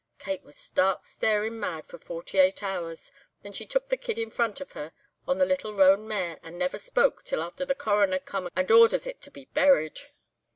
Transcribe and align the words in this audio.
Kate 0.17 0.41
was 0.41 0.57
stark 0.57 1.05
starin' 1.05 1.59
mad 1.59 1.85
for 1.85 1.99
forty 1.99 2.39
eight 2.39 2.63
hours. 2.63 3.11
Then 3.43 3.53
she 3.53 3.67
took 3.67 3.89
the 3.89 3.97
kid 3.97 4.17
in 4.17 4.31
front 4.31 4.59
of 4.59 4.71
her 4.71 4.93
on 5.27 5.37
the 5.37 5.45
little 5.45 5.75
roan 5.75 6.07
mare, 6.07 6.39
and 6.41 6.57
never 6.57 6.79
spoke 6.79 7.21
till 7.23 7.43
after 7.43 7.65
the 7.65 7.75
Coroner 7.75 8.17
come 8.17 8.49
and 8.55 8.71
orders 8.71 9.05
it 9.05 9.21
to 9.21 9.29
be 9.29 9.45
buried. 9.53 9.99